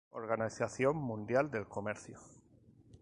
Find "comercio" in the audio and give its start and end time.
1.67-2.17